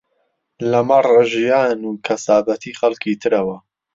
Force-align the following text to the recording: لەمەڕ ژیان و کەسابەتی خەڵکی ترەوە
لەمەڕ 0.71 1.05
ژیان 1.31 1.79
و 1.87 1.91
کەسابەتی 2.05 2.77
خەڵکی 2.79 3.19
ترەوە 3.21 3.57